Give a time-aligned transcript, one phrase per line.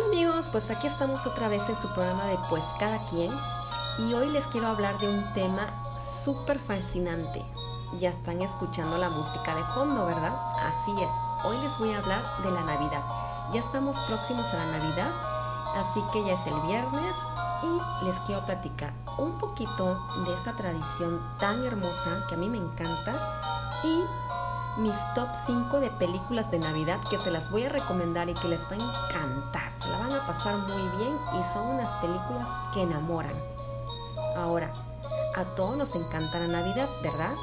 [0.00, 3.30] Hola amigos, pues aquí estamos otra vez en su programa de Pues cada quien
[3.98, 5.66] y hoy les quiero hablar de un tema
[6.24, 7.44] súper fascinante.
[7.98, 10.32] Ya están escuchando la música de fondo, ¿verdad?
[10.58, 11.10] Así es,
[11.44, 13.02] hoy les voy a hablar de la Navidad.
[13.52, 15.10] Ya estamos próximos a la Navidad,
[15.76, 17.14] así que ya es el viernes
[17.62, 22.58] y les quiero platicar un poquito de esta tradición tan hermosa que a mí me
[22.58, 28.30] encanta y mis top 5 de películas de Navidad que se las voy a recomendar
[28.30, 29.69] y que les va a encantar.
[29.82, 33.34] Se la van a pasar muy bien y son unas películas que enamoran.
[34.36, 34.72] Ahora,
[35.36, 37.34] a todos nos encanta la Navidad, ¿verdad?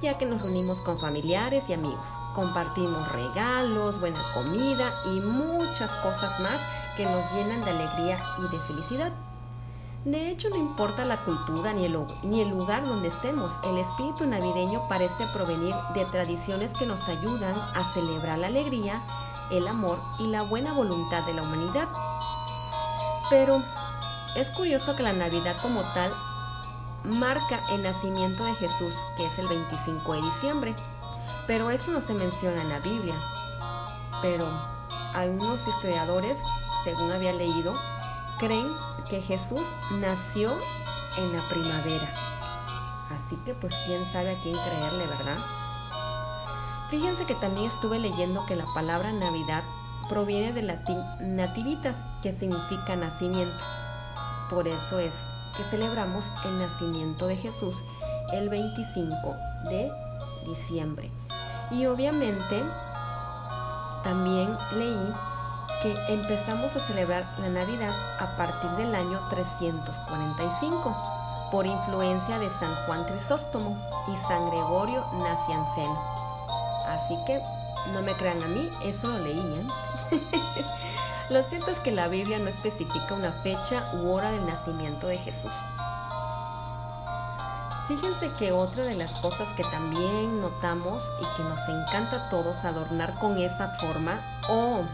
[0.00, 6.38] Ya que nos reunimos con familiares y amigos, compartimos regalos, buena comida y muchas cosas
[6.40, 6.60] más
[6.96, 9.12] que nos llenan de alegría y de felicidad.
[10.04, 15.26] De hecho, no importa la cultura ni el, lugar donde estemos, el espíritu navideño parece
[15.34, 19.02] provenir de tradiciones que nos ayudan a celebrar la alegría,
[19.50, 21.88] el amor y la buena voluntad de la humanidad.
[23.30, 23.62] Pero
[24.34, 26.12] es curioso que la Navidad como tal
[27.04, 30.74] marca el nacimiento de Jesús, que es el 25 de diciembre,
[31.46, 33.14] pero eso no se menciona en la Biblia.
[34.22, 34.46] Pero
[35.14, 36.38] algunos historiadores,
[36.84, 37.74] según había leído,
[38.38, 38.68] creen
[39.08, 40.58] que Jesús nació
[41.16, 42.14] en la primavera.
[43.10, 45.57] Así que pues quién sabe a quién creerle, ¿verdad?
[46.90, 49.62] Fíjense que también estuve leyendo que la palabra Navidad
[50.08, 53.62] proviene del latín nativitas, que significa nacimiento.
[54.48, 55.14] Por eso es
[55.54, 57.76] que celebramos el nacimiento de Jesús
[58.32, 59.36] el 25
[59.68, 59.92] de
[60.46, 61.10] diciembre.
[61.70, 62.64] Y obviamente
[64.02, 65.12] también leí
[65.82, 70.96] que empezamos a celebrar la Navidad a partir del año 345
[71.50, 73.76] por influencia de San Juan Crisóstomo
[74.08, 76.17] y San Gregorio Nacianceno.
[76.88, 77.40] Así que
[77.92, 79.68] no me crean a mí, eso lo leían.
[81.30, 85.18] lo cierto es que la Biblia no especifica una fecha u hora del nacimiento de
[85.18, 85.52] Jesús.
[87.88, 92.64] Fíjense que otra de las cosas que también notamos y que nos encanta a todos
[92.64, 94.84] adornar con esa forma o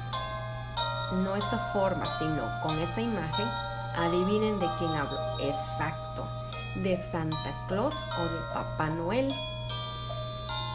[1.12, 3.48] no esa forma, sino con esa imagen,
[3.96, 5.18] adivinen de quién hablo.
[5.40, 6.26] Exacto,
[6.76, 9.34] de Santa Claus o de Papá Noel.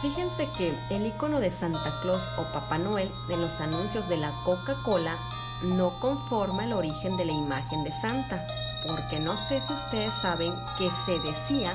[0.00, 4.32] Fíjense que el icono de Santa Claus o Papá Noel de los anuncios de la
[4.44, 5.18] Coca-Cola
[5.62, 8.46] no conforma el origen de la imagen de Santa,
[8.86, 11.74] porque no sé si ustedes saben que se decía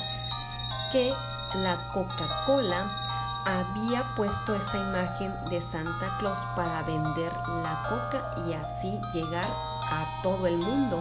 [0.92, 1.14] que
[1.54, 7.32] la Coca-Cola había puesto esa imagen de Santa Claus para vender
[7.62, 9.50] la coca y así llegar
[9.84, 11.00] a todo el mundo.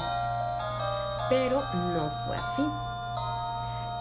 [1.30, 2.62] Pero no fue así.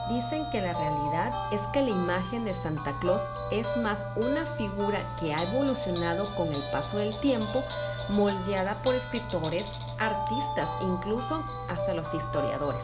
[0.09, 5.15] Dicen que la realidad es que la imagen de Santa Claus es más una figura
[5.17, 7.63] que ha evolucionado con el paso del tiempo,
[8.09, 9.65] moldeada por escritores,
[9.99, 12.83] artistas, incluso hasta los historiadores.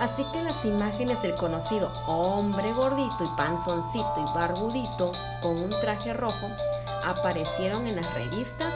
[0.00, 6.12] Así que las imágenes del conocido hombre gordito y panzoncito y barbudito con un traje
[6.12, 6.48] rojo
[7.04, 8.74] aparecieron en las revistas,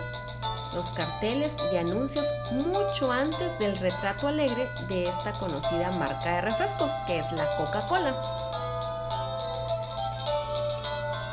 [0.75, 6.91] los carteles y anuncios mucho antes del retrato alegre de esta conocida marca de refrescos
[7.07, 8.15] que es la Coca-Cola.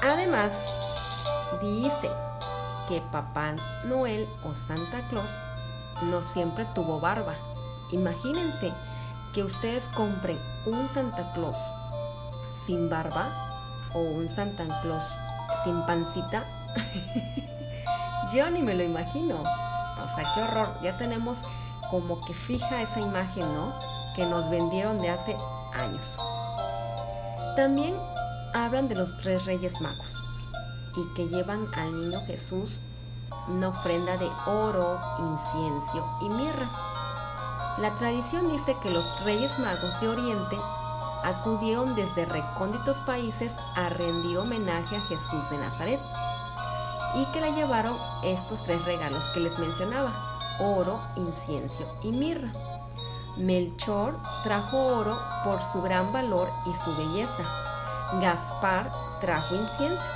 [0.02, 0.54] Además,
[1.62, 2.10] dice
[2.88, 3.56] que Papá
[3.86, 5.30] Noel o Santa Claus
[6.04, 7.36] no siempre tuvo barba.
[7.92, 8.74] Imagínense,
[9.34, 11.58] que ustedes compren un Santa Claus
[12.66, 15.04] sin barba o un Santa Claus
[15.64, 16.44] sin pancita,
[18.34, 19.42] yo ni me lo imagino.
[19.42, 20.74] O sea, qué horror.
[20.82, 21.40] Ya tenemos
[21.90, 23.74] como que fija esa imagen, ¿no?
[24.16, 25.36] Que nos vendieron de hace
[25.74, 26.18] años.
[27.56, 27.96] También
[28.54, 30.14] hablan de los tres reyes magos
[30.96, 32.82] y que llevan al niño Jesús
[33.48, 36.88] una ofrenda de oro, incienso y mirra
[37.78, 40.58] la tradición dice que los reyes magos de Oriente
[41.24, 46.00] acudieron desde recónditos países a rendir homenaje a Jesús de Nazaret
[47.18, 52.54] y que le llevaron estos tres regalos que les mencionaba, oro, incienso y mirra.
[53.38, 57.44] Melchor trajo oro por su gran valor y su belleza.
[58.22, 60.10] Gaspar trajo incienso,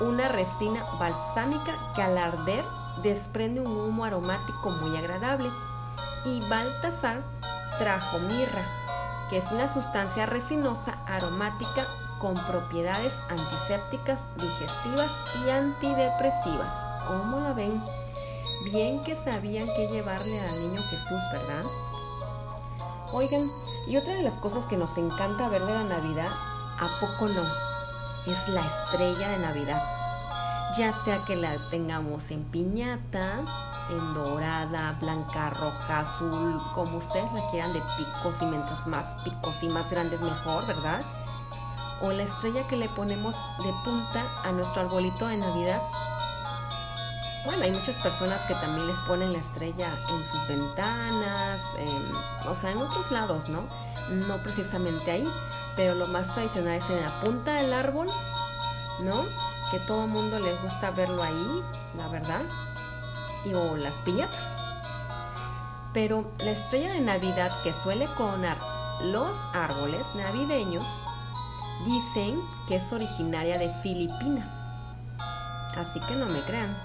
[0.00, 2.64] una resina balsámica que al arder
[3.02, 5.50] desprende un humo aromático muy agradable
[6.24, 7.22] y Baltasar
[7.78, 8.64] trajo mirra,
[9.30, 11.86] que es una sustancia resinosa aromática
[12.20, 15.10] con propiedades antisépticas, digestivas
[15.44, 16.74] y antidepresivas.
[17.06, 17.82] ¿Cómo la ven?
[18.64, 21.64] Bien que sabían que llevarle al niño Jesús, ¿verdad?
[23.12, 23.50] Oigan,
[23.86, 27.44] y otra de las cosas que nos encanta ver de la Navidad, ¿a poco no?
[28.26, 29.82] Es la estrella de Navidad.
[30.76, 33.42] Ya sea que la tengamos en piñata,
[33.90, 39.62] en dorada, blanca, roja, azul, como ustedes la quieran de picos y mientras más picos
[39.62, 41.02] y más grandes mejor, ¿verdad?
[42.00, 45.80] O la estrella que le ponemos de punta a nuestro arbolito de Navidad.
[47.44, 51.60] Bueno, hay muchas personas que también les ponen la estrella en sus ventanas,
[52.48, 53.64] o sea, en otros lados, ¿no?
[54.10, 55.28] No precisamente ahí,
[55.76, 58.08] pero lo más tradicional es en la punta del árbol,
[59.00, 59.24] ¿no?
[59.70, 61.62] Que todo el mundo les gusta verlo ahí,
[61.96, 62.42] la verdad
[63.44, 64.42] y o las piñatas.
[65.92, 68.58] Pero la estrella de Navidad que suele coronar
[69.02, 70.84] los árboles navideños
[71.84, 74.48] dicen que es originaria de Filipinas.
[75.76, 76.76] Así que no me crean.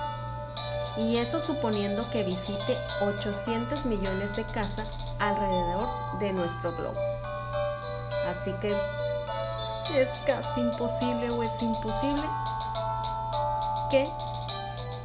[0.97, 4.87] Y eso suponiendo que visite 800 millones de casas
[5.19, 5.87] alrededor
[6.19, 6.99] de nuestro globo.
[8.27, 8.75] Así que
[9.95, 12.23] es casi imposible o es imposible
[13.89, 14.09] que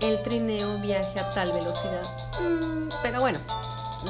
[0.00, 2.02] el trineo viaje a tal velocidad.
[2.40, 3.40] Mm, pero bueno,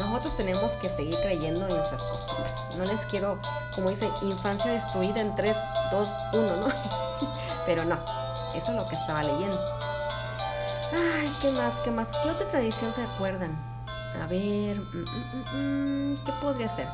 [0.03, 2.55] nosotros tenemos que seguir creyendo en nuestras costumbres.
[2.77, 3.39] No les quiero,
[3.75, 5.57] como dice, infancia destruida en 3,
[5.91, 6.67] 2, 1, ¿no?
[7.67, 7.97] Pero no,
[8.55, 9.61] eso es lo que estaba leyendo.
[10.93, 11.75] Ay, ¿qué más?
[11.81, 12.09] ¿Qué más?
[12.23, 13.57] ¿Qué otra tradición se acuerdan?
[14.23, 16.89] A ver, mm, mm, mm, ¿qué podría ser?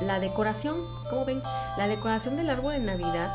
[0.00, 0.76] la decoración,
[1.08, 1.42] ¿cómo ven?
[1.76, 3.30] La decoración del árbol de Navidad,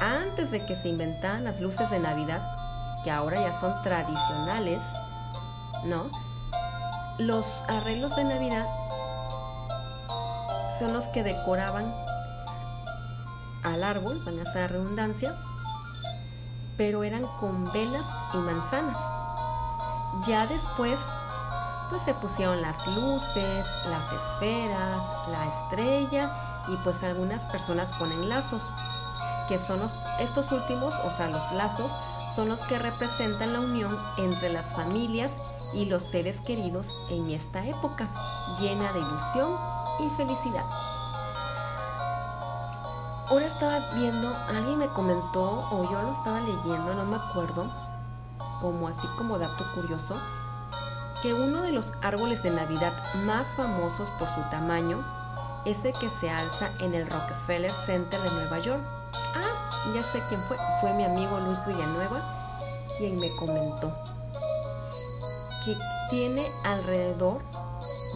[0.00, 2.42] antes de que se inventaran las luces de Navidad,
[3.04, 4.82] que ahora ya son tradicionales,
[5.84, 6.10] ¿no?
[7.18, 8.66] Los arreglos de Navidad
[10.78, 11.92] son los que decoraban
[13.62, 15.34] al árbol, van a ser redundancia,
[16.76, 18.98] pero eran con velas y manzanas.
[20.26, 20.98] Ya después,
[21.90, 26.32] pues se pusieron las luces, las esferas, la estrella
[26.68, 28.62] y pues algunas personas ponen lazos,
[29.48, 31.92] que son los, estos últimos, o sea, los lazos
[32.34, 35.32] son los que representan la unión entre las familias
[35.74, 38.08] y los seres queridos en esta época,
[38.58, 39.56] llena de ilusión
[40.00, 40.64] y felicidad.
[43.28, 47.70] Ahora estaba viendo, alguien me comentó, o yo lo estaba leyendo, no me acuerdo,
[48.60, 50.16] como así como dato curioso,
[51.20, 55.04] que uno de los árboles de Navidad más famosos por su tamaño
[55.64, 58.82] es el que se alza en el Rockefeller Center de Nueva York
[59.34, 60.56] Ah, ya sé quién fue.
[60.80, 62.38] Fue mi amigo Luis Villanueva
[62.98, 63.92] quien me comentó
[65.64, 65.78] que
[66.10, 67.40] tiene alrededor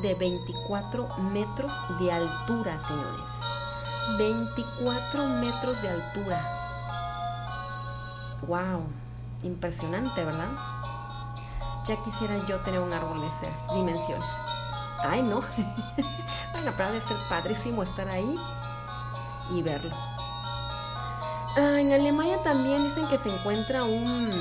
[0.03, 3.31] de 24 metros de altura, señores.
[4.19, 6.59] 24 metros de altura.
[8.47, 8.83] ¡Wow!
[9.43, 10.49] Impresionante, ¿verdad?
[11.85, 14.31] Ya quisiera yo tener un árbol de esas dimensiones.
[15.05, 15.41] Ay, no.
[16.53, 18.37] bueno, pero de ser padrísimo estar ahí
[19.51, 19.95] y verlo.
[21.55, 24.33] Ah, en Alemania también dicen que se encuentra un,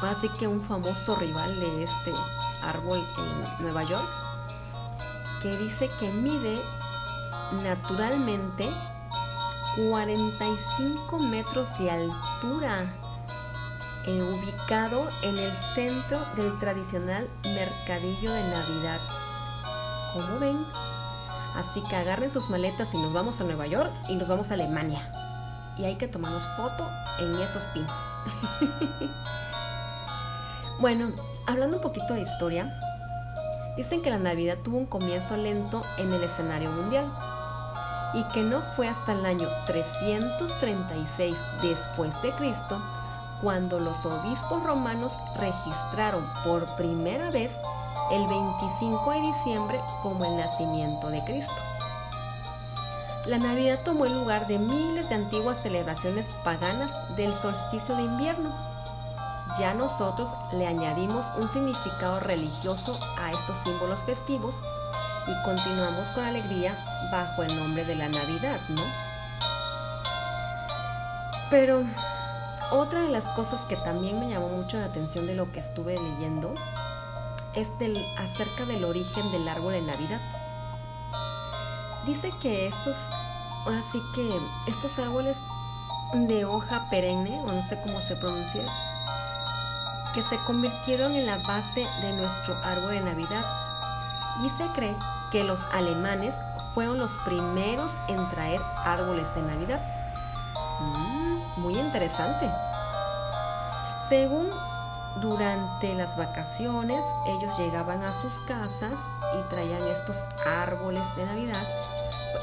[0.00, 2.14] así que un famoso rival de este
[2.62, 4.08] árbol en Nueva York,
[5.42, 6.60] que dice que mide
[7.64, 8.70] naturalmente
[9.76, 12.84] 45 metros de altura,
[14.06, 19.00] eh, ubicado en el centro del tradicional mercadillo de Navidad.
[20.12, 20.64] ¿Cómo ven?
[21.56, 24.54] Así que agarren sus maletas y nos vamos a Nueva York y nos vamos a
[24.54, 25.27] Alemania
[25.78, 27.96] y hay que tomarnos foto en esos pinos.
[30.80, 31.12] bueno,
[31.46, 32.72] hablando un poquito de historia,
[33.78, 37.12] Dicen que la Navidad tuvo un comienzo lento en el escenario mundial
[38.12, 42.82] y que no fue hasta el año 336 después de Cristo
[43.40, 47.52] cuando los obispos romanos registraron por primera vez
[48.10, 51.67] el 25 de diciembre como el nacimiento de Cristo.
[53.28, 58.54] La Navidad tomó el lugar de miles de antiguas celebraciones paganas del solsticio de invierno.
[59.58, 64.54] Ya nosotros le añadimos un significado religioso a estos símbolos festivos
[65.26, 66.78] y continuamos con alegría
[67.12, 68.82] bajo el nombre de la Navidad, ¿no?
[71.50, 71.84] Pero
[72.70, 76.00] otra de las cosas que también me llamó mucho la atención de lo que estuve
[76.00, 76.54] leyendo
[77.54, 77.68] es
[78.16, 80.37] acerca del origen del árbol de Navidad.
[82.08, 82.96] Dice que estos,
[83.66, 85.36] así que estos árboles
[86.14, 88.64] de hoja perenne, o no sé cómo se pronuncia,
[90.14, 93.44] que se convirtieron en la base de nuestro árbol de Navidad.
[94.42, 94.96] Y se cree
[95.30, 96.34] que los alemanes
[96.72, 99.82] fueron los primeros en traer árboles de Navidad.
[100.80, 102.50] Mm, muy interesante.
[104.08, 104.48] Según
[105.20, 108.94] durante las vacaciones, ellos llegaban a sus casas
[109.38, 111.66] y traían estos árboles de Navidad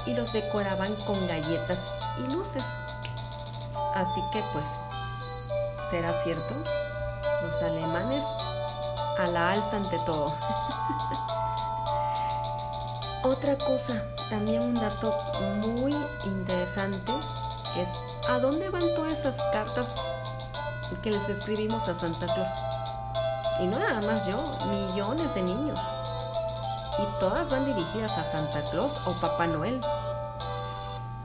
[0.05, 1.79] y los decoraban con galletas
[2.17, 2.63] y luces.
[3.93, 4.67] Así que pues,
[5.89, 6.53] ¿será cierto?
[7.43, 8.23] Los alemanes
[9.17, 10.33] a la alza ante todo.
[13.23, 17.11] Otra cosa, también un dato muy interesante
[17.77, 17.89] es
[18.29, 19.87] a dónde van todas esas cartas
[21.01, 22.49] que les escribimos a Santa Claus.
[23.61, 25.79] Y no nada más yo, millones de niños.
[26.99, 29.81] Y todas van dirigidas a Santa Claus o Papá Noel.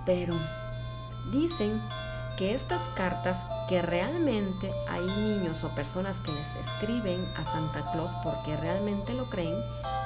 [0.05, 0.35] Pero
[1.31, 1.81] dicen
[2.37, 3.37] que estas cartas
[3.69, 9.29] que realmente hay niños o personas que les escriben a Santa Claus porque realmente lo
[9.31, 9.55] creen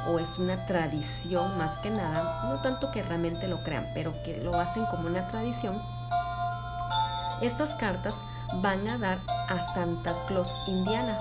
[0.09, 4.37] o es una tradición más que nada, no tanto que realmente lo crean, pero que
[4.39, 5.81] lo hacen como una tradición,
[7.41, 8.15] estas cartas
[8.55, 9.19] van a dar
[9.49, 11.19] a Santa Claus, Indiana,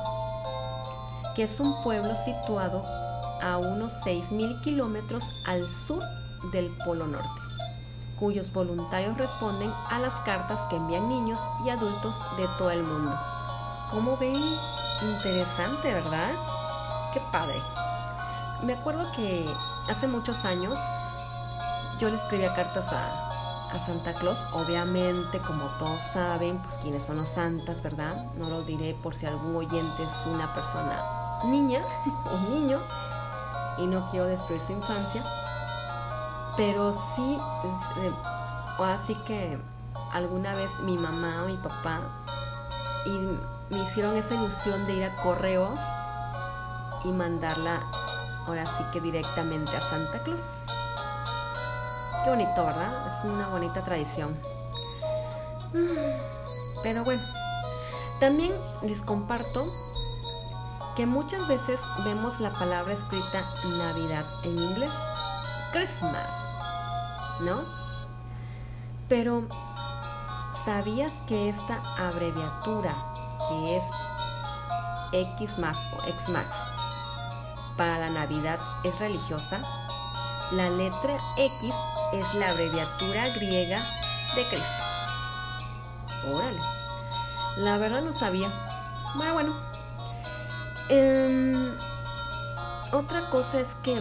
[1.35, 2.83] que es un pueblo situado
[3.43, 6.01] a unos 6.000 kilómetros al sur
[6.51, 7.41] del Polo Norte,
[8.19, 13.19] cuyos voluntarios responden a las cartas que envían niños y adultos de todo el mundo.
[13.91, 14.41] ¿Cómo ven?
[15.01, 16.31] Interesante, ¿verdad?
[17.13, 17.62] Qué padre
[18.63, 19.45] me acuerdo que
[19.89, 20.79] hace muchos años
[22.00, 23.29] yo le escribía cartas a,
[23.88, 28.31] Santa Claus, obviamente como todos saben, pues quiénes son los santas, ¿verdad?
[28.38, 31.81] No lo diré por si algún oyente es una persona niña
[32.31, 32.79] o niño
[33.77, 35.23] y no quiero destruir su infancia,
[36.57, 37.37] pero sí,
[38.77, 39.57] o así que
[40.11, 42.01] alguna vez mi mamá o mi papá
[43.05, 45.79] y me hicieron esa ilusión de ir a correos
[47.03, 47.81] y mandarla
[48.45, 50.65] ahora sí que directamente a Santa Cruz.
[52.23, 53.17] Qué bonito, ¿verdad?
[53.17, 54.37] Es una bonita tradición.
[56.83, 57.23] Pero bueno,
[58.19, 59.65] también les comparto
[60.95, 64.91] que muchas veces vemos la palabra escrita Navidad en inglés,
[65.71, 66.29] Christmas,
[67.41, 67.63] ¿no?
[69.09, 69.43] Pero,
[70.65, 72.95] ¿sabías que esta abreviatura,
[73.50, 73.83] que es
[75.38, 76.55] X más o X Max,
[77.77, 79.62] para la Navidad es religiosa,
[80.51, 81.73] la letra X
[82.13, 83.83] es la abreviatura griega
[84.35, 84.83] de Cristo.
[86.31, 86.62] Órale.
[87.57, 88.51] La verdad no sabía.
[89.15, 89.72] Bueno, bueno.
[90.89, 91.73] Em,
[92.91, 93.99] otra cosa es que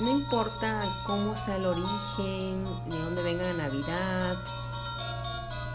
[0.00, 4.36] no importa cómo sea el origen, de dónde venga la Navidad,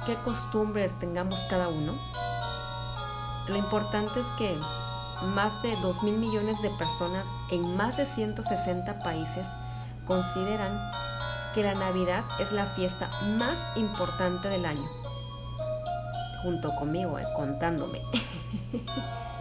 [0.08, 1.94] qué costumbres tengamos cada uno.
[3.48, 4.58] Lo importante es que
[5.22, 9.46] más de 2 mil millones de personas en más de 160 países
[10.06, 10.92] consideran
[11.54, 14.90] que la Navidad es la fiesta más importante del año.
[16.42, 18.02] Junto conmigo, eh, contándome.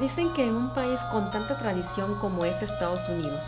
[0.00, 3.44] Dicen que en un país con tanta tradición como es Estados Unidos,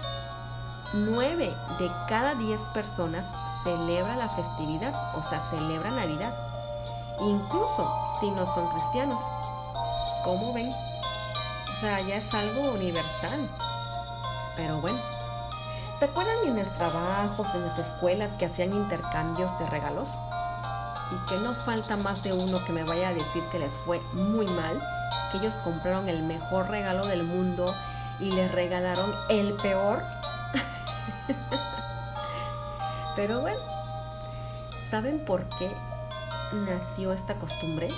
[0.92, 3.24] 9 de cada 10 personas
[3.64, 6.34] celebra la festividad, o sea, celebra Navidad,
[7.20, 7.90] incluso
[8.20, 9.18] si no son cristianos.
[10.24, 10.70] ¿Cómo ven?
[10.70, 13.48] O sea, ya es algo universal.
[14.54, 15.00] Pero bueno.
[15.98, 20.10] ¿Se acuerdan en los trabajos, en las escuelas que hacían intercambios de regalos?
[21.12, 24.00] Y que no falta más de uno que me vaya a decir que les fue
[24.12, 24.82] muy mal,
[25.38, 27.74] ellos compraron el mejor regalo del mundo
[28.20, 30.02] y les regalaron el peor.
[33.16, 33.60] Pero bueno,
[34.90, 35.74] ¿saben por qué
[36.52, 37.88] nació esta costumbre?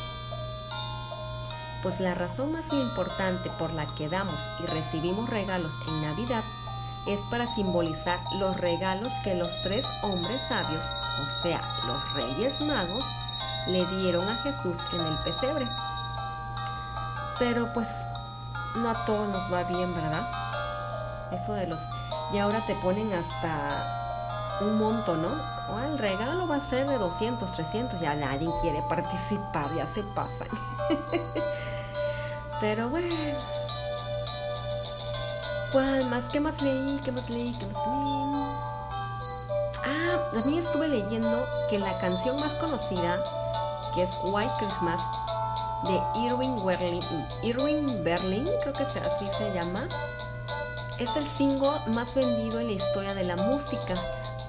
[1.85, 6.43] pues la razón más importante por la que damos y recibimos regalos en Navidad
[7.07, 10.83] es para simbolizar los regalos que los tres hombres sabios,
[11.23, 13.05] o sea, los reyes magos,
[13.69, 15.69] le dieron a Jesús en el pesebre.
[17.39, 17.89] Pero pues
[18.77, 20.29] no a todos nos va bien, ¿verdad?
[21.33, 21.81] Eso de los...
[22.33, 25.29] Y ahora te ponen hasta un monto, ¿no?
[25.73, 30.03] O el regalo va a ser de 200, 300, ya nadie quiere participar, ya se
[30.03, 30.49] pasan.
[32.61, 33.15] Pero bueno.
[35.73, 36.25] ¿Cuál más?
[36.27, 37.01] ¿Qué más leí?
[37.05, 37.53] ¿Qué más leí?
[37.59, 38.05] ¿Qué más leí?
[39.85, 43.19] Ah, también estuve leyendo que la canción más conocida,
[43.95, 45.01] que es White Christmas,
[45.85, 47.03] de Irving Berlin,
[47.43, 49.87] Irving Berlin, creo que así se llama,
[50.99, 53.95] es el single más vendido en la historia de la música,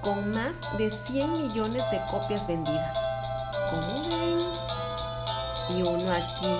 [0.02, 2.96] con más de 100 millones de copias vendidas.
[3.72, 4.40] ¿Cómo ven?
[5.78, 6.56] Y uno aquí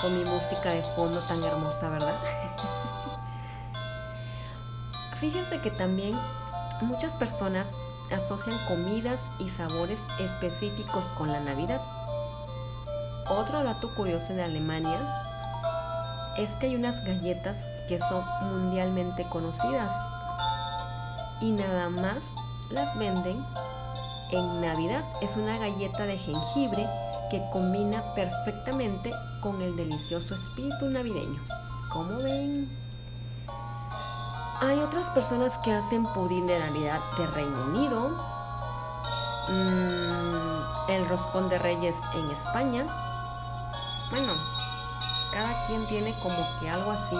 [0.00, 2.14] con mi música de fondo tan hermosa, ¿verdad?
[5.16, 6.18] Fíjense que también
[6.80, 7.68] muchas personas
[8.10, 12.01] asocian comidas y sabores específicos con la Navidad.
[13.28, 14.98] Otro dato curioso en Alemania
[16.36, 17.56] es que hay unas galletas
[17.88, 19.92] que son mundialmente conocidas
[21.40, 22.22] y nada más
[22.70, 23.44] las venden
[24.30, 25.04] en Navidad.
[25.20, 26.88] Es una galleta de jengibre
[27.30, 31.40] que combina perfectamente con el delicioso espíritu navideño.
[31.90, 32.70] ¿Cómo ven?
[34.60, 38.10] Hay otras personas que hacen pudín de Navidad de Reino Unido,
[39.48, 42.86] mm, el roscón de Reyes en España.
[44.12, 44.34] Bueno,
[45.32, 47.16] cada quien tiene como que algo así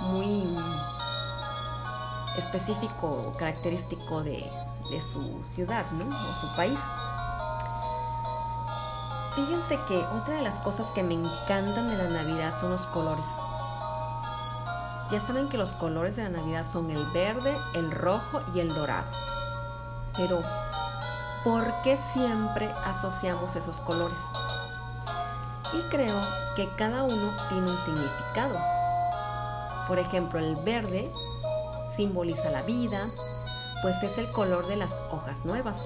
[0.00, 0.56] muy
[2.38, 4.50] específico, característico de,
[4.88, 6.06] de su ciudad, ¿no?
[6.06, 6.80] O su país.
[9.34, 13.26] Fíjense que otra de las cosas que me encantan de la Navidad son los colores.
[15.10, 18.72] Ya saben que los colores de la Navidad son el verde, el rojo y el
[18.72, 19.10] dorado.
[20.16, 20.42] Pero,
[21.44, 24.20] ¿por qué siempre asociamos esos colores?
[25.74, 26.20] Y creo
[26.54, 28.58] que cada uno tiene un significado.
[29.88, 31.12] Por ejemplo, el verde
[31.96, 33.10] simboliza la vida,
[33.82, 35.76] pues es el color de las hojas nuevas.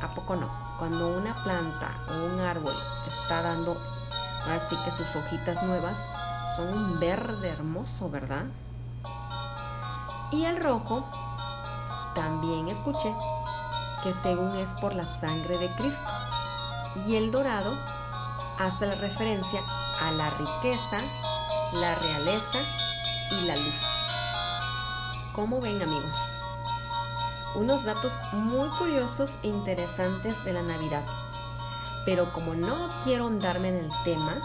[0.00, 0.48] ¿A poco no?
[0.78, 2.76] Cuando una planta o un árbol
[3.08, 3.76] está dando
[4.54, 5.96] así que sus hojitas nuevas,
[6.56, 8.44] son un verde hermoso, ¿verdad?
[10.30, 11.04] Y el rojo,
[12.14, 13.12] también escuché
[14.02, 16.12] que según es por la sangre de Cristo.
[17.06, 17.76] Y el dorado
[18.58, 19.62] hace la referencia
[20.00, 21.00] a la riqueza,
[21.72, 22.58] la realeza
[23.30, 23.74] y la luz.
[25.34, 26.16] ¿Cómo ven amigos?
[27.54, 31.04] Unos datos muy curiosos e interesantes de la Navidad.
[32.04, 34.40] Pero como no quiero andarme en el tema,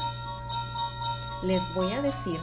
[1.43, 2.41] les voy a decir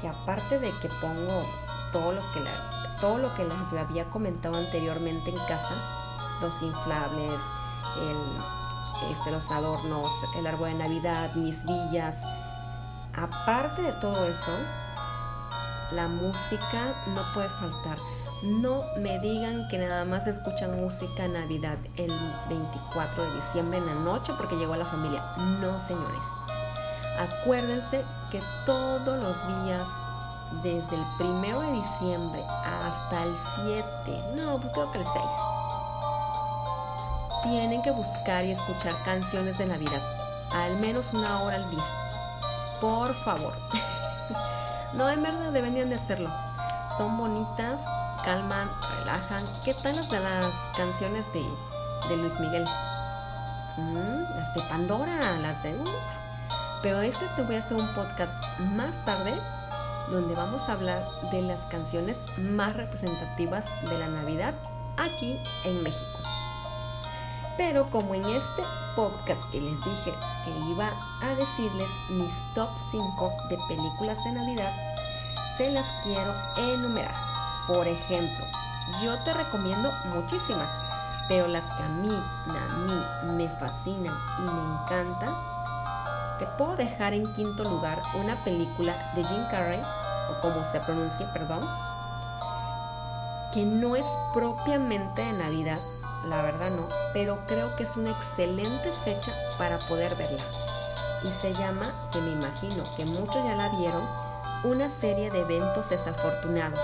[0.00, 1.42] que aparte de que pongo
[1.90, 2.40] todo, los que
[3.00, 5.74] todo lo que les había comentado anteriormente en casa,
[6.40, 7.40] los inflables,
[9.10, 12.16] este, los adornos, el árbol de Navidad, mis villas,
[13.14, 14.58] aparte de todo eso,
[15.92, 17.98] la música no puede faltar.
[18.42, 22.12] No me digan que nada más escuchan música Navidad el
[22.48, 25.22] 24 de diciembre en la noche porque llegó la familia.
[25.36, 26.20] No, señores.
[27.18, 29.88] Acuérdense que todos los días,
[30.62, 35.24] desde el primero de diciembre hasta el 7, no, creo que el 6,
[37.42, 40.02] tienen que buscar y escuchar canciones de Navidad,
[40.52, 41.84] al menos una hora al día.
[42.80, 43.54] Por favor.
[44.94, 46.30] no, en verdad deberían de hacerlo.
[46.96, 47.84] Son bonitas,
[48.24, 49.46] calman, relajan.
[49.64, 51.44] ¿Qué tal las de las canciones de,
[52.08, 52.64] de Luis Miguel?
[53.76, 55.76] Mm, las de Pandora, las de...
[56.82, 59.34] Pero este te voy a hacer un podcast más tarde
[60.10, 64.54] donde vamos a hablar de las canciones más representativas de la Navidad
[64.96, 66.15] aquí en México.
[67.56, 68.62] Pero como en este
[68.94, 70.12] podcast que les dije
[70.44, 70.92] que iba
[71.22, 74.72] a decirles mis top 5 de películas de Navidad,
[75.56, 77.14] se las quiero enumerar.
[77.66, 78.44] Por ejemplo,
[79.02, 80.70] yo te recomiendo muchísimas,
[81.28, 85.34] pero las que a mí, a mí me fascinan y me encantan
[86.38, 89.80] te puedo dejar en quinto lugar una película de Jim Carrey,
[90.30, 91.66] o como se pronuncia, perdón,
[93.52, 95.78] que no es propiamente de Navidad,
[96.28, 100.44] la verdad no, pero creo que es una excelente fecha para poder verla.
[101.22, 104.06] Y se llama, que me imagino que muchos ya la vieron,
[104.64, 106.80] una serie de eventos desafortunados.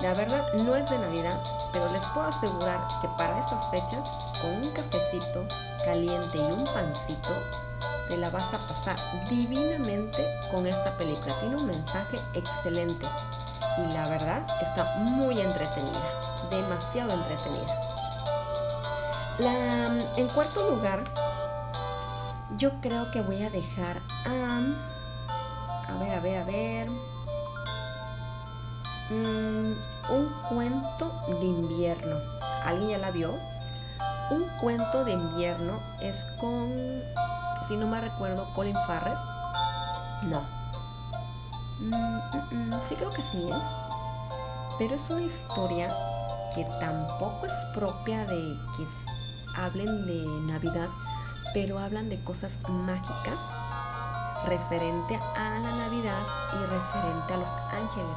[0.00, 1.40] La verdad no es de Navidad,
[1.72, 4.08] pero les puedo asegurar que para estas fechas,
[4.40, 5.46] con un cafecito
[5.84, 7.34] caliente y un pancito,
[8.08, 8.96] te la vas a pasar
[9.28, 11.38] divinamente con esta película.
[11.40, 13.06] Tiene un mensaje excelente
[13.78, 17.95] y la verdad está muy entretenida, demasiado entretenida.
[19.38, 21.04] La, en cuarto lugar,
[22.56, 24.60] yo creo que voy a dejar a...
[25.88, 26.88] A ver, a ver, a ver.
[29.10, 29.74] Mm,
[30.10, 32.16] un cuento de invierno.
[32.64, 33.34] ¿Alguien ya la vio?
[34.30, 36.72] Un cuento de invierno es con,
[37.68, 39.18] si no me recuerdo, Colin Farrell.
[40.22, 40.40] No.
[41.78, 43.62] Mm, mm, sí creo que sí, ¿eh?
[44.78, 45.94] Pero es una historia
[46.54, 49.05] que tampoco es propia de que
[49.56, 50.88] hablen de Navidad,
[51.54, 53.38] pero hablan de cosas mágicas
[54.46, 58.16] referente a la Navidad y referente a los ángeles.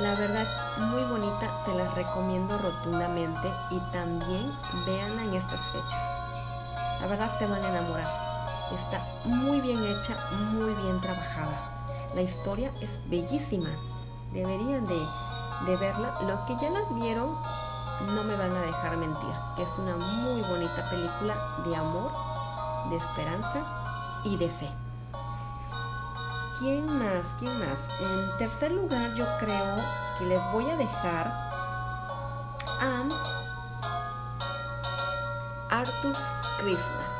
[0.00, 4.52] La verdad es muy bonita, se las recomiendo rotundamente y también
[4.86, 6.18] véanla en estas fechas.
[7.00, 8.28] La verdad se van a enamorar.
[8.74, 11.78] Está muy bien hecha, muy bien trabajada.
[12.14, 13.70] La historia es bellísima.
[14.32, 16.18] Deberían de, verla.
[16.22, 17.36] Los que ya la vieron
[18.14, 22.12] no me van a dejar mentir, que es una muy bonita película de amor,
[22.90, 24.70] de esperanza y de fe.
[26.60, 27.26] ¿Quién más?
[27.40, 27.80] ¿Quién más?
[28.00, 29.76] En tercer lugar yo creo
[30.16, 31.26] que les voy a dejar
[32.66, 33.02] a
[35.70, 37.12] Arthur's Christmas.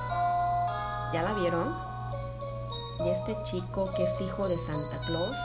[1.12, 1.74] ¿Ya la vieron?
[3.04, 5.36] Y este chico que es hijo de Santa Claus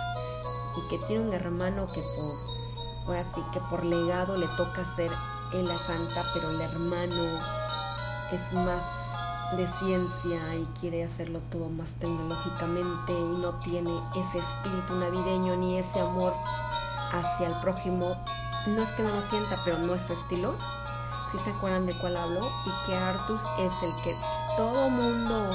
[0.77, 2.37] y que tiene un hermano que por
[3.07, 5.11] ahora sí que por legado le toca ser
[5.53, 7.39] en la santa, pero el hermano
[8.31, 8.83] es más
[9.55, 15.77] de ciencia y quiere hacerlo todo más tecnológicamente y no tiene ese espíritu navideño ni
[15.77, 16.33] ese amor
[17.11, 18.15] hacia el prójimo.
[18.65, 20.55] No es que no lo sienta, pero no es su estilo.
[21.31, 24.15] Si se acuerdan de cuál hablo y que Artus es el que
[24.57, 25.51] todo mundo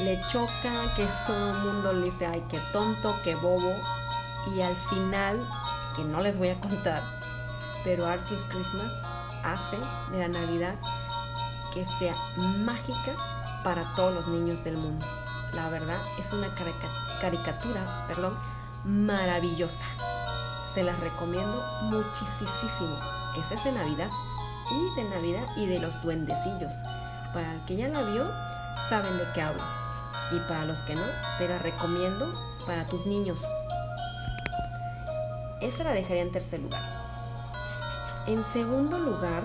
[0.00, 3.72] le choca, que todo mundo le dice, ay, qué tonto, qué bobo.
[4.54, 5.48] Y al final
[5.94, 7.02] que no les voy a contar,
[7.84, 8.90] pero Arthur's Christmas
[9.52, 9.76] hace
[10.12, 10.74] de la Navidad
[11.72, 13.14] que sea mágica
[13.62, 15.04] para todos los niños del mundo.
[15.52, 16.54] La verdad es una
[17.20, 18.34] caricatura, perdón,
[18.84, 19.84] maravillosa.
[20.74, 22.98] Se las recomiendo muchísimo.
[23.38, 24.10] Esa es de Navidad
[24.70, 26.72] y de Navidad y de los duendecillos.
[27.32, 28.30] Para el que ya la vio,
[28.88, 29.62] saben de qué hablo.
[30.32, 31.04] Y para los que no,
[31.38, 32.32] te la recomiendo
[32.66, 33.40] para tus niños,
[35.60, 36.95] esa la dejaría en tercer lugar.
[38.26, 39.44] En segundo lugar,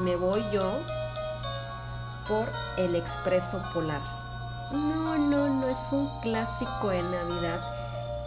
[0.00, 0.80] me voy yo
[2.28, 4.02] por el Expreso Polar.
[4.70, 7.60] No, no, no es un clásico de Navidad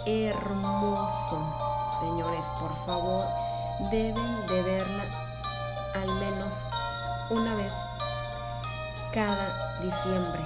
[0.07, 1.55] hermoso.
[1.99, 3.25] Señores, por favor,
[3.91, 5.03] deben de verla
[5.93, 6.55] al menos
[7.29, 7.73] una vez
[9.13, 10.41] cada diciembre.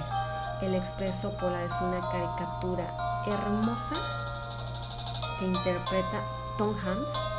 [0.60, 3.96] El Expreso Polar es una caricatura hermosa
[5.38, 6.20] que interpreta
[6.58, 7.35] Tom Hanks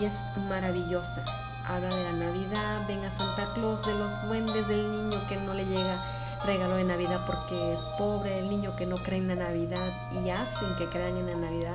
[0.00, 0.12] y es
[0.48, 1.24] maravillosa.
[1.66, 5.54] Habla de la Navidad, ven a Santa Claus, de los duendes del niño que no
[5.54, 6.02] le llega
[6.44, 10.28] regalo de Navidad porque es pobre, el niño que no cree en la Navidad y
[10.30, 11.74] hacen que crean en la Navidad.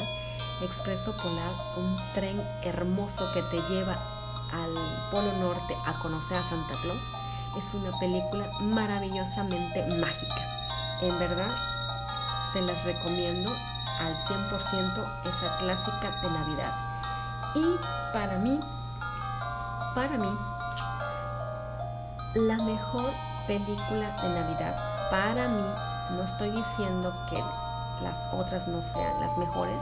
[0.62, 3.98] Expreso Polar, un tren hermoso que te lleva
[4.52, 4.74] al
[5.12, 7.04] Polo Norte a conocer a Santa Claus,
[7.58, 11.00] es una película maravillosamente mágica.
[11.02, 11.56] En verdad,
[12.54, 13.52] se las recomiendo
[14.00, 16.97] al 100% esa clásica de Navidad.
[17.56, 17.76] Y
[18.14, 18.60] para mí,
[19.96, 20.38] para mí,
[22.36, 23.12] la mejor
[23.48, 25.64] película de Navidad, para mí,
[26.12, 27.44] no estoy diciendo que
[28.04, 29.82] las otras no sean las mejores,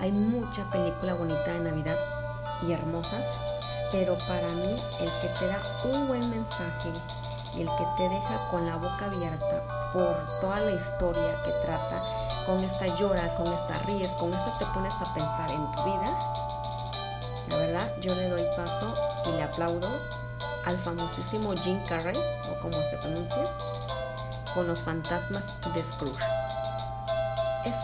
[0.00, 1.96] hay mucha película bonita de Navidad
[2.66, 3.24] y hermosas,
[3.90, 6.92] pero para mí el que te da un buen mensaje
[7.54, 12.02] y el que te deja con la boca abierta por toda la historia que trata,
[12.46, 16.41] con esta llora, con esta ríes, con esta te pones a pensar en tu vida,
[17.52, 18.94] la verdad yo le doy paso
[19.26, 19.88] y le aplaudo
[20.64, 23.44] al famosísimo Jim Carrey, o como se pronuncia,
[24.54, 26.24] con los fantasmas de Scrooge.
[27.66, 27.76] Es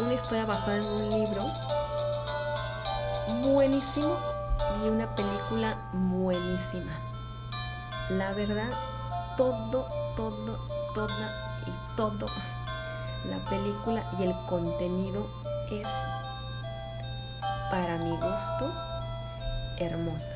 [0.00, 1.46] una historia basada en un libro
[3.42, 4.18] buenísimo
[4.84, 6.92] y una película buenísima.
[8.10, 8.70] La verdad,
[9.38, 10.58] todo, todo,
[10.94, 12.28] toda y todo
[13.30, 15.26] la película y el contenido
[15.70, 15.88] es,
[17.70, 18.72] para mi gusto,
[19.78, 20.34] hermosa.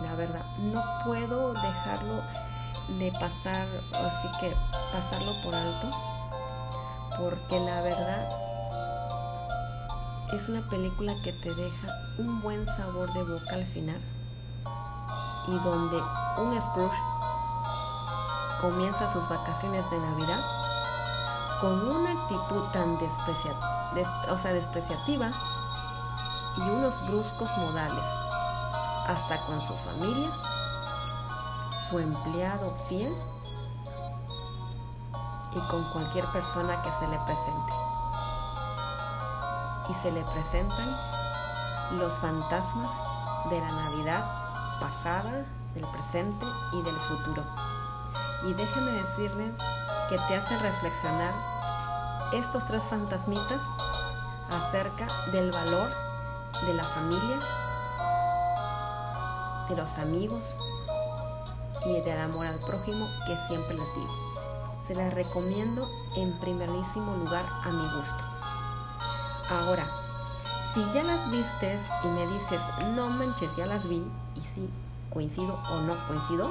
[0.00, 2.22] La verdad, no puedo dejarlo
[2.98, 4.54] de pasar, así que
[4.92, 5.90] pasarlo por alto,
[7.18, 8.28] porque la verdad
[10.32, 14.00] es una película que te deja un buen sabor de boca al final
[15.46, 16.02] y donde
[16.38, 16.98] un Scrooge
[18.60, 20.40] comienza sus vacaciones de Navidad
[21.60, 25.53] con una actitud tan o sea, despreciativa
[26.56, 28.04] y unos bruscos modales,
[29.06, 30.30] hasta con su familia,
[31.88, 33.14] su empleado fiel
[35.52, 37.72] y con cualquier persona que se le presente.
[39.88, 40.96] Y se le presentan
[41.98, 42.90] los fantasmas
[43.50, 44.24] de la Navidad
[44.80, 47.42] pasada, del presente y del futuro.
[48.44, 49.52] Y déjenme decirles
[50.08, 51.34] que te hacen reflexionar
[52.32, 53.60] estos tres fantasmitas
[54.50, 56.03] acerca del valor
[56.66, 57.38] de la familia,
[59.68, 60.56] de los amigos
[61.84, 64.12] y del amor al prójimo que siempre les digo.
[64.86, 68.24] Se las recomiendo en primerísimo lugar a mi gusto.
[69.50, 69.86] Ahora,
[70.72, 72.62] si ya las vistes y me dices,
[72.94, 74.02] no manches, ya las vi,
[74.34, 74.70] y si
[75.12, 76.50] coincido o no coincido,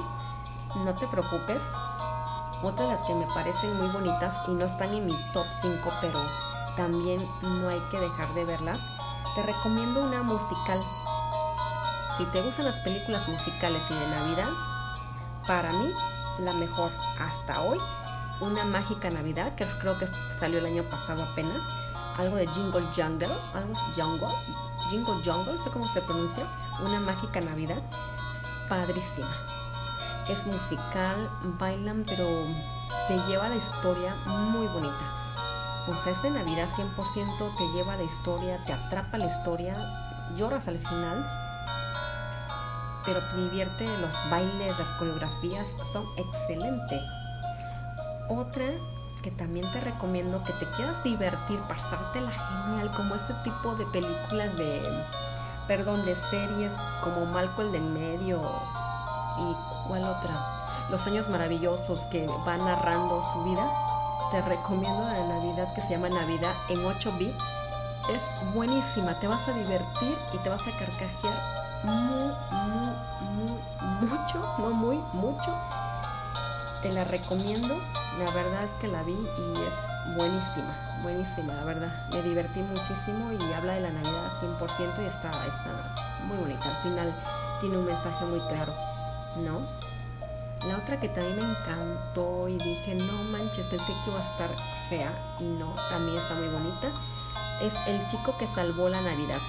[0.76, 1.60] no te preocupes.
[2.62, 5.92] Otras de las que me parecen muy bonitas y no están en mi top 5,
[6.00, 6.20] pero
[6.76, 8.78] también no hay que dejar de verlas,
[9.34, 10.80] te recomiendo una musical.
[12.16, 14.48] Si te gustan las películas musicales y de Navidad,
[15.46, 15.92] para mí
[16.38, 17.80] la mejor hasta hoy,
[18.40, 21.62] una mágica Navidad que creo que salió el año pasado apenas,
[22.16, 24.28] algo de Jingle Jungle, algo Jungle,
[24.90, 26.44] Jingle Jungle, sé cómo se pronuncia,
[26.84, 27.82] una mágica Navidad,
[28.68, 29.36] padrísima.
[30.28, 32.24] Es musical, bailan, pero
[33.08, 35.23] te lleva la historia muy bonita.
[35.96, 39.76] Sea, es de Navidad 100%, te lleva la historia, te atrapa la historia,
[40.34, 41.24] lloras al final,
[43.04, 47.00] pero te divierte, los bailes, las coreografías son excelentes.
[48.28, 48.64] Otra
[49.22, 54.56] que también te recomiendo que te quieras divertir, pasártela genial, como ese tipo de películas
[54.56, 54.82] de,
[55.68, 58.40] perdón, de series como Malcolm del medio
[59.38, 63.93] y cuál otra, Los años maravillosos que va narrando su vida.
[64.34, 67.44] Te recomiendo la de Navidad que se llama Navidad en 8 bits.
[68.10, 72.96] Es buenísima, te vas a divertir y te vas a carcajear muy, muy,
[73.30, 75.56] muy, mucho, no muy, mucho
[76.82, 77.78] te la recomiendo.
[78.18, 82.08] La verdad es que la vi y es buenísima, buenísima, la verdad.
[82.10, 85.94] Me divertí muchísimo y habla de la Navidad 100% y está, está
[86.26, 86.76] muy bonita.
[86.76, 87.14] Al final
[87.60, 88.74] tiene un mensaje muy claro,
[89.36, 89.60] ¿no?
[90.66, 94.56] La otra que también me encantó y dije, no manches, pensé que iba a estar
[94.88, 96.90] fea y no, también está muy bonita,
[97.60, 99.40] es El chico que salvó la Navidad.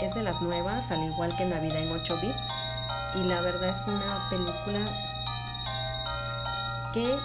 [0.00, 2.42] Es de las nuevas, al igual que Navidad en 8 bits.
[3.14, 4.84] Y la verdad es una película
[6.92, 7.16] que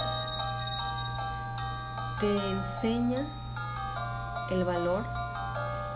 [2.20, 3.26] te enseña
[4.52, 5.04] el valor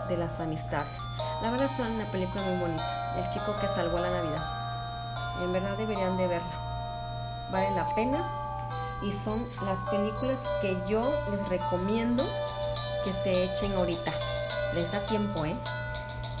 [0.08, 0.98] de las amistades.
[1.42, 3.18] La verdad es una película muy bonita.
[3.18, 4.63] El chico que salvó la Navidad.
[5.42, 7.48] En verdad deberían de verla.
[7.50, 8.28] Vale la pena.
[9.02, 12.24] Y son las películas que yo les recomiendo
[13.04, 14.12] que se echen ahorita.
[14.74, 15.54] Les da tiempo, ¿eh?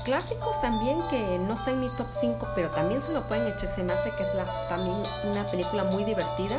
[0.04, 3.68] Clásicos también que no están en mi top 5, pero también se lo pueden echar.
[3.70, 4.30] Se me hace que es
[4.68, 6.58] también una película muy divertida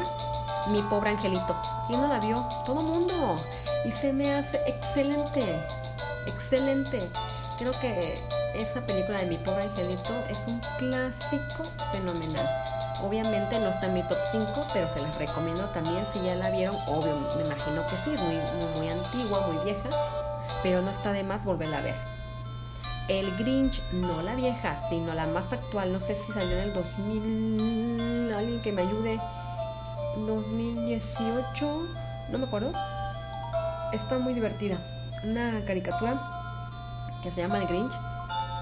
[0.67, 1.55] mi pobre angelito.
[1.87, 2.47] ¿Quién no la vio?
[2.65, 3.39] Todo mundo.
[3.85, 5.63] Y se me hace excelente,
[6.25, 7.09] excelente.
[7.57, 8.21] Creo que
[8.61, 12.47] esa película de Mi pobre angelito es un clásico fenomenal.
[13.01, 16.49] Obviamente no está en mi top 5, pero se las recomiendo también si ya la
[16.49, 16.75] vieron.
[16.87, 19.89] Obvio, me imagino que sí, es muy, muy, muy antigua, muy vieja,
[20.63, 21.95] pero no está de más volverla a ver.
[23.07, 26.73] El Grinch, no la vieja, sino la más actual, no sé si salió en el
[26.73, 29.19] 2000, alguien que me ayude.
[30.25, 31.87] 2018,
[32.29, 32.71] no me acuerdo.
[33.91, 34.77] Está muy divertida.
[35.23, 36.19] Una caricatura
[37.21, 37.93] que se llama El Grinch.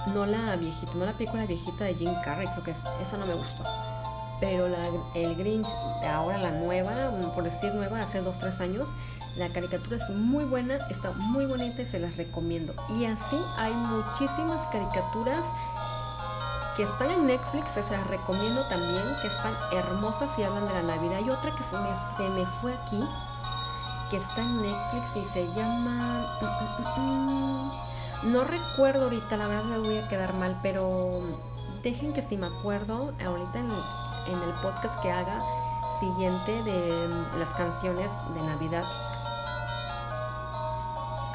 [0.07, 3.25] No la viejita, no la película viejita de Jim Carrey, creo que es, esa no
[3.25, 3.63] me gustó.
[4.39, 4.67] Pero
[5.15, 5.69] el Grinch
[6.05, 8.89] ahora, la nueva, por decir nueva, hace 2-3 años,
[9.37, 12.73] la caricatura es muy buena, está muy bonita y se las recomiendo.
[12.89, 15.45] Y así hay muchísimas caricaturas
[16.75, 20.83] que están en Netflix, se las recomiendo también, que están hermosas y hablan de la
[20.83, 21.19] Navidad.
[21.25, 23.01] Y otra que se me, se me fue aquí,
[24.09, 26.37] que está en Netflix y se llama...
[28.23, 31.21] Mm, mm, mm, no recuerdo ahorita, la verdad me voy a quedar mal, pero
[31.83, 33.71] dejen que si me acuerdo, ahorita en,
[34.41, 35.41] el podcast que haga
[35.99, 37.07] siguiente de
[37.37, 38.85] las canciones de Navidad,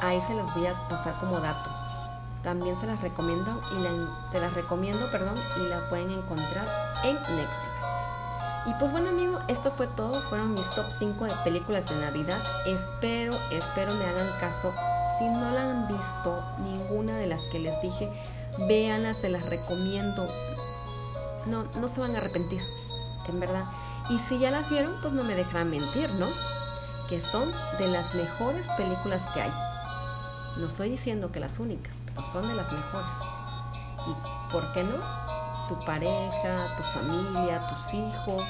[0.01, 1.69] ahí se los voy a pasar como dato
[2.43, 6.67] también se las recomiendo y te las recomiendo, perdón, y la pueden encontrar
[7.03, 7.79] en Netflix.
[8.65, 12.41] Y pues bueno amigo, esto fue todo, fueron mis top 5 de películas de Navidad.
[12.65, 14.73] Espero, espero me hagan caso.
[15.19, 18.09] Si no la han visto, ninguna de las que les dije,
[18.67, 20.27] véanlas, se las recomiendo.
[21.45, 22.61] No, no se van a arrepentir,
[23.27, 23.65] en verdad.
[24.09, 26.29] Y si ya las vieron, pues no me dejarán mentir, ¿no?
[27.09, 29.51] Que son de las mejores películas que hay.
[30.57, 33.11] No estoy diciendo que las únicas, pero son de las mejores.
[34.07, 34.97] ¿Y por qué no?
[35.67, 38.43] Tu pareja, tu familia, tus hijos,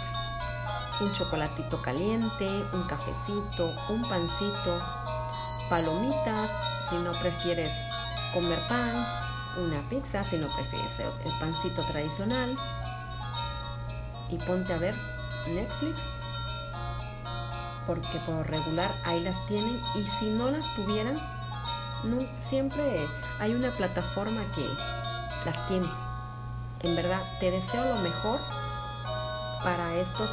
[1.02, 4.82] un chocolatito caliente, un cafecito, un pancito,
[5.70, 6.52] palomitas,
[6.90, 7.72] si no prefieres
[8.34, 9.06] comer pan,
[9.58, 12.58] una pizza, si no prefieres el pancito tradicional,
[14.30, 14.96] y ponte a ver
[15.48, 16.00] Netflix,
[17.88, 21.18] porque por regular ahí las tienen, y si no las tuvieran,
[22.04, 23.08] no, siempre
[23.40, 24.68] hay una plataforma que
[25.46, 25.88] las tiene.
[26.82, 28.40] En verdad, te deseo lo mejor
[29.64, 30.32] para estos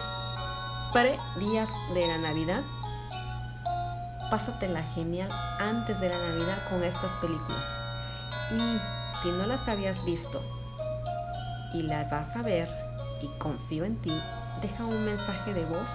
[0.92, 2.62] pre días de la Navidad.
[4.30, 7.68] Pásatela genial antes de la Navidad con estas películas.
[8.50, 8.78] Y
[9.22, 10.42] si no las habías visto
[11.72, 12.68] y las vas a ver
[13.22, 14.12] y confío en ti,
[14.60, 15.88] deja un mensaje de voz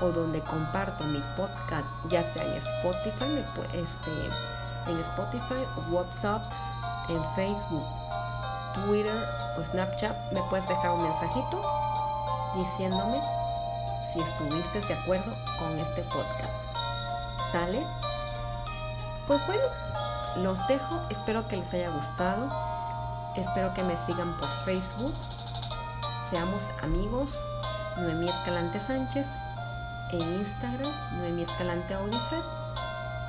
[0.00, 6.42] o donde comparto mi podcast, ya sea en Spotify, este, en Spotify, WhatsApp,
[7.08, 7.84] en Facebook,
[8.74, 9.24] Twitter
[9.58, 11.62] o Snapchat, me puedes dejar un mensajito
[12.56, 13.20] diciéndome
[14.12, 16.67] si estuviste de acuerdo con este podcast.
[17.52, 17.86] ¿Sale?
[19.26, 19.62] Pues bueno,
[20.36, 22.50] los dejo, espero que les haya gustado,
[23.36, 25.14] espero que me sigan por Facebook,
[26.30, 27.38] seamos amigos,
[27.96, 29.26] Noemí Escalante Sánchez,
[30.12, 32.42] en Instagram, Noemí Escalante Audifred,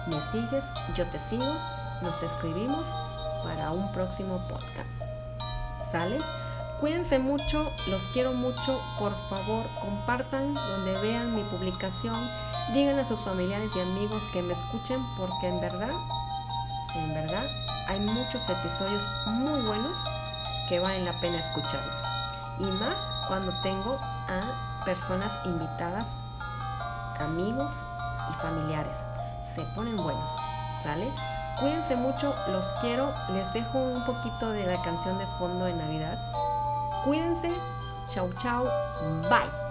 [0.08, 0.63] me sigues,
[0.95, 1.55] yo te sigo,
[2.01, 2.89] nos escribimos
[3.43, 4.89] para un próximo podcast.
[5.91, 6.19] ¿Sale?
[6.79, 12.29] Cuídense mucho, los quiero mucho, por favor compartan donde vean mi publicación,
[12.73, 15.95] digan a sus familiares y amigos que me escuchen porque en verdad,
[16.95, 17.45] en verdad
[17.88, 20.03] hay muchos episodios muy buenos
[20.67, 22.01] que valen la pena escucharlos.
[22.60, 26.05] Y más cuando tengo a personas invitadas,
[27.19, 27.73] amigos
[28.29, 28.95] y familiares.
[29.55, 30.32] Se ponen buenos,
[30.84, 31.12] ¿sale?
[31.60, 33.13] Cuídense mucho, los quiero.
[33.34, 36.17] Les dejo un poquito de la canción de fondo de Navidad.
[37.03, 37.51] Cuídense.
[38.08, 38.65] Chau, chau.
[39.29, 39.68] Bye.